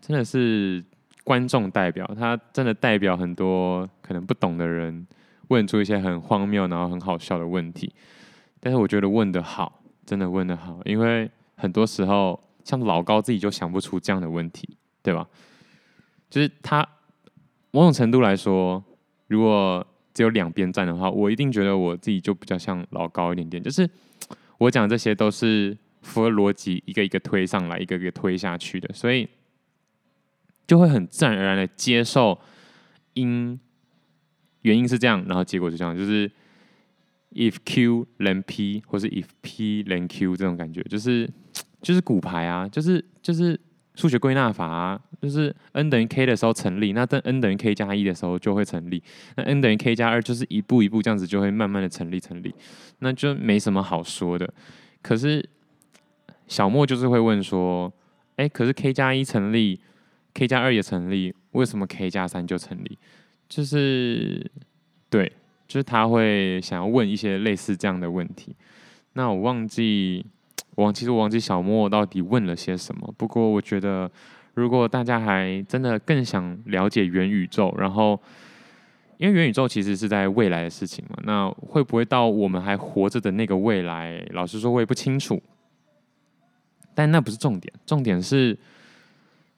[0.01, 0.85] 真的是
[1.23, 5.07] 观众代表，他真的代表很多可能不懂的人
[5.47, 7.95] 问出一些很荒谬然后很好笑的问题。
[8.59, 15.25] 但是我觉得问得好，真的问得好，因为很多时候像老高自己就想不出这样的问题，对吧？
[16.29, 16.85] 就是他
[17.71, 18.83] 某种程度来说。
[19.29, 23.63] 如果只有两边站的话，我一定觉得我自己就比较像老高一点点。
[23.63, 23.89] 就是
[24.59, 29.29] 我讲这些都是符合逻辑，一个一个推上来，一个一个推下去的，所以
[30.67, 32.41] 就会很自然而然的接受
[33.15, 33.59] 因
[34.63, 36.31] 原因是这样，然后结果是这样，就是
[37.33, 41.29] if Q 连 P 或是 if P 连 Q 这种感觉，就是
[41.83, 43.61] 就是骨牌啊，就是就是
[43.97, 49.03] 数学归纳法，就是 n 等于 k 的时候成立，那等 n 等于 k 加一的时候就会成立，
[49.37, 52.55] 那 n 等于 k 加二就是一步一步这样子就会慢慢的成立成立，
[52.99, 54.53] 那就没什么好说的。
[55.01, 55.49] 可是
[56.47, 57.91] 小莫就是会问说，
[58.37, 59.81] 哎、可是 k 加一成立
[60.35, 62.99] ，k 加二也成立，为什么 k 加三就成立？
[63.49, 64.49] 就是
[65.09, 65.33] 对，
[65.67, 68.55] 就是他会想要问一些类似这样的问题。
[69.15, 70.27] 那我忘记。
[70.77, 73.13] 我，其实我忘记小莫到底问了些什么。
[73.19, 74.09] 不过我觉得，
[74.55, 78.21] 如果大家还真的更想了解元宇宙，然后
[79.17, 84.23] 因为元宇宙其实是在未来的事情嘛，那会不会到我们还活着的那个未来？
[84.31, 85.43] 老实说，我也不清楚。
[86.95, 88.57] 但那不是重点，重点是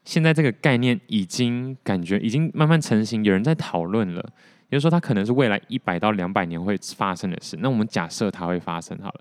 [0.05, 4.33] 现在这个概念已经感觉已经慢慢成型，有人在讨论了。
[4.71, 7.57] 也就是说，它可能是未来一百到两百年会发生的事。
[7.61, 9.21] 那我们假设它会发生好了。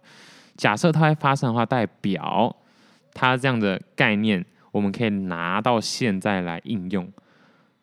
[0.58, 2.54] 假设它会发生的话，代表
[3.14, 7.06] 它这样的概念，我们可以拿到现在来应用，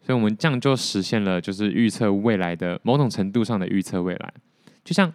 [0.01, 4.35] 所以我们这样就实现了，就是预测未来的某种程度上的预测未来。
[4.85, 5.14] 就像，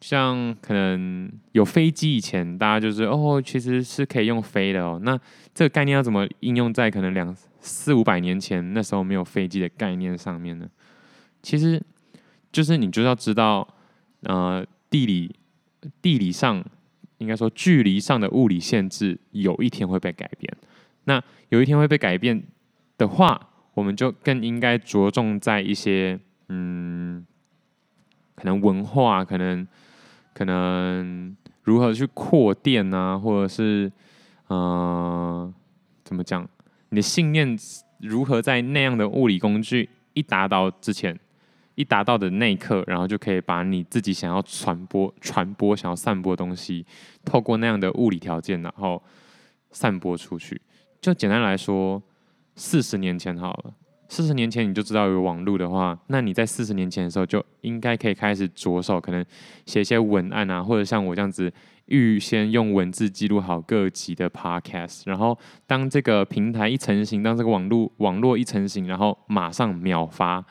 [0.00, 5.00] 像可能有飞机以前，大家就是哦，其实是可以用飞的哦。
[5.02, 5.18] 那
[5.54, 10.68] 这个概念要怎么应用在可能两四五百年前那时候没有飞机的概念上面呢？
[11.42, 11.82] 其实
[12.52, 13.66] 就是你就要知道，
[14.24, 15.34] 呃，地理。
[16.02, 16.64] 地理上，
[17.18, 20.56] 应该说距离上的物理限制，有一天会被改变。
[21.04, 22.42] 那有一天会被改变
[22.98, 26.18] 的话，我们就更应该着重在一些，
[26.48, 27.24] 嗯，
[28.34, 29.66] 可能文化，可能
[30.34, 33.90] 可能如何去扩电啊，或者是，
[34.48, 35.54] 嗯、呃，
[36.04, 36.48] 怎么讲？
[36.90, 37.56] 你的信念
[38.00, 41.18] 如何在那样的物理工具一达到之前？
[41.76, 46.84] 一达到的那一刻，然后就可以把你自己想要传播、传播、想要散播的东西，
[47.24, 49.00] 透过那样的物理条件，然后
[49.70, 50.60] 散播出去。
[51.00, 52.02] 就简单来说，
[52.54, 53.74] 四十年前好了，
[54.08, 59.24] 四十年前你就知道有网络的话，那你在四十年前的时候就应该可以开始着手，可能
[59.66, 61.52] 写一些文案啊，或者像我这样子，
[61.84, 70.42] 预先用文字记录好各级的 podcast，然后当这个平台一成型，当这个网络网络一成型，然后马上秒发。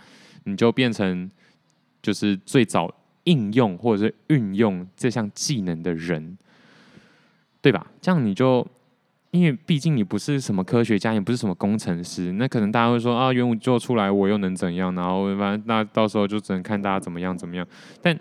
[0.45, 1.29] 你就变成
[2.01, 2.91] 就是最早
[3.25, 6.37] 应用或者是运用这项技能的人，
[7.61, 7.85] 对吧？
[7.99, 8.65] 这样你就
[9.31, 14.93] 因为毕竟你不是什么科学家，也不是什么工程师，那可能大家会说啊，元宇宙出来我又能怎样？
[14.95, 17.67] 然后反正那到时候就只能看大家怎么样怎么样。
[18.01, 18.17] 但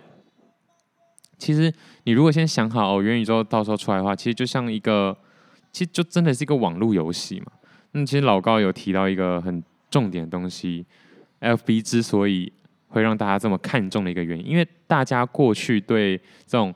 [1.37, 1.71] 其实
[2.05, 5.15] 你如果先想好哦，元宇宙到时候出来的话，其实就像一个，
[5.71, 7.51] 其实就真的是一个网络游戏嘛。
[7.91, 10.85] 那其实老高有提到一个很重点的东西。
[11.41, 12.51] FB 之所以
[12.87, 16.73] 会让大家这么看重的一个原因，因为大家过去对这种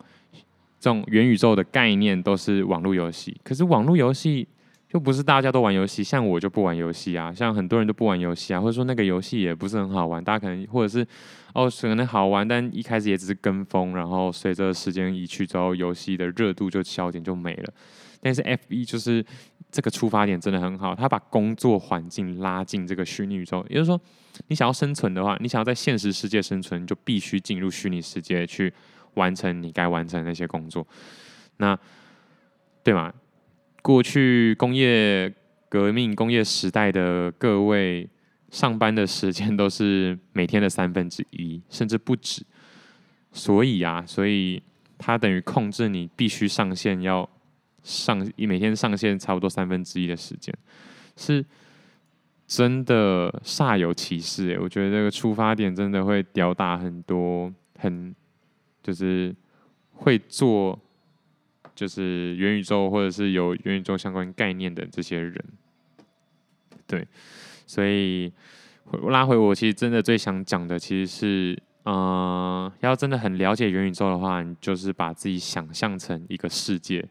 [0.80, 4.48] 这种元宇宙的概念都是网络游戏，可是网络游戏
[4.88, 11.06] 就不是大家都玩游戏，像我就不玩游戏啊，像很多人都不玩游戏啊，或者说那个游戏也不是很好玩，大家可能或者是
[11.54, 17.74] 哦可能好玩，但一开始也只是跟风，然后随着时间一去之后，游戏的热度就消减就没了。
[18.22, 19.26] 但是 FB 就是
[19.72, 24.00] 这个出发点真的很好，他把工作环境拉进这个虚拟宇宙，也就是说。
[24.48, 28.74] 你想要生存的话，你想要在现实世界生存，就必须进入虚拟世界去
[29.16, 30.88] 完成你该完成那些工作。
[31.58, 31.78] 那
[32.84, 33.12] 对吗？
[33.82, 35.34] 过去工业
[35.68, 38.08] 革命、工业时代的各位
[38.50, 42.46] 上班的时间都是每天的三分之一，甚至不止。
[43.34, 44.64] 所以啊，所以
[44.98, 47.30] 它等于控制你必须上线，要
[47.90, 50.54] 上每天上线差不多三分之一的时间，
[51.16, 51.46] 是。
[52.50, 58.16] 真的煞有其事诶，我觉得这个出发点真的会吊打很多，很
[58.82, 59.36] 就是
[59.92, 60.80] 会做
[61.76, 65.46] 就是元宇宙或者是有元宇宙相关概念的这些人。
[66.88, 67.08] 对，
[67.68, 68.34] 所以
[69.10, 77.08] 拉回我其实真的最想讲的其实是，嗯、要真的很了解元宇宙的话，你就是把自己想象成一个世界，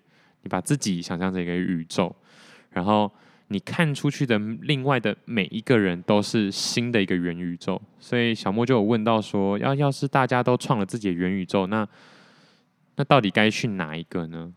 [0.48, 2.14] 把自己想象成一个宇宙，
[2.70, 3.10] 然后。
[3.50, 11.88] 你看出去的另外的每一个人都是新的一个元宇宙，所以小莫就有问到说，要要是大家都创了自己的元宇宙，那
[12.96, 14.52] 那到底该去哪一个呢？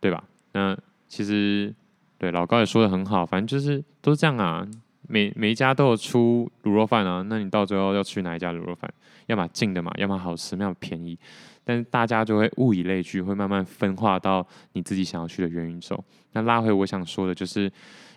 [0.00, 0.24] 对吧？
[0.52, 0.74] 那
[1.06, 1.74] 其实
[2.16, 4.66] 对老高也说的很好，反正就是都是这样啊，
[5.06, 8.90] 每每一家都有出卤肉饭啊，那你到最后要去哪一家卤肉饭？
[9.26, 11.18] 要么近的嘛，要么好吃，要么便宜。
[11.64, 15.98] 但是大家就会物以类聚，会慢慢分化到你自己想要去的元宇宙。
[16.32, 17.72] 那拉回我想说的，就是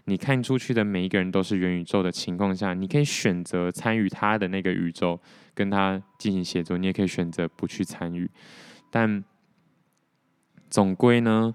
[0.05, 5.19] 你看出去的每一个人都是元宇宙的情况下，你可以选择参与他的那个宇宙，
[5.53, 8.29] 跟他进行协作；你也可以选择不去参与。
[8.91, 9.23] 但
[10.69, 11.53] 总归呢，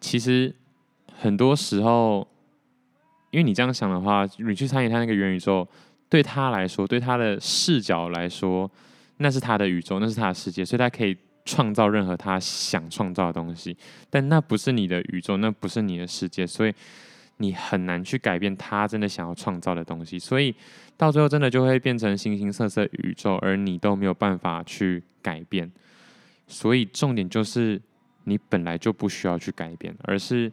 [0.00, 0.54] 其实
[1.12, 2.26] 很多时候，
[3.30, 5.66] 因为你这样想的话，你去参与他那个元宇宙，
[6.08, 8.70] 对他来说，对他的视角来说，
[9.18, 13.76] 那是他的宇宙，那是他的世界，所以他可以创造任何他想创造的东西。
[14.10, 16.74] 但那不是你的宇宙，那不是你的世界，所以
[17.38, 20.18] 你很难去改变他真的想要创造的东西。
[20.18, 20.54] 所以
[20.96, 25.70] 到最后，真的就会变成形形色色宇宙，而你都没有办法去改变。
[26.46, 27.80] 所以重点就是。
[28.26, 30.50] 你本来就不需要去改变，而是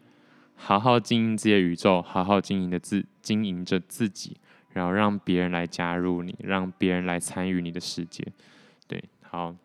[0.58, 4.36] 好好经营自己的宇宙，好好经营的自经营着自己，
[4.74, 8.28] 然后让别人来加入你，让别人来参与你的世界。
[9.32, 9.56] 好，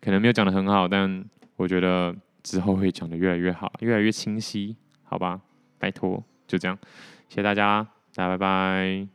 [0.00, 2.12] 可能没有讲的很好，但我觉得
[2.42, 5.40] 之后会讲的越来越好，越来越清晰，好吧？
[5.78, 6.76] 拜托，就这样，
[7.28, 9.13] 谢谢大家，大家拜拜。